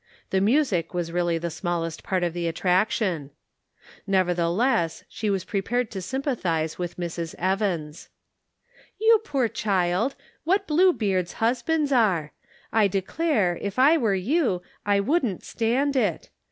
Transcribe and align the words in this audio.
The 0.31 0.41
music 0.41 0.95
was 0.95 1.11
really 1.11 1.37
the 1.37 1.51
smallest 1.51 2.01
part 2.01 2.23
of 2.23 2.33
the 2.33 2.47
attraction. 2.47 3.29
Nevertheless, 4.07 5.03
she 5.07 5.29
was 5.29 5.43
prepared 5.45 5.91
to 5.91 6.01
sympathize 6.01 6.79
with 6.79 6.97
Mrs, 6.97 7.35
Evans. 7.37 8.09
Conflicting 8.97 8.97
Duties. 8.97 8.97
207" 8.97 8.97
You 9.05 9.17
poor 9.23 9.47
child! 9.47 10.15
What 10.43 10.65
Blue 10.65 10.91
Beards 10.91 11.33
husbands 11.33 11.91
are 11.91 12.31
I 12.73 12.85
I 12.85 12.87
declare, 12.87 13.59
if 13.61 13.77
I 13.77 13.95
were 13.99 14.15
you, 14.15 14.63
I 14.87 14.99
wouldn't 14.99 15.43
stand 15.43 15.95
it 15.95 16.31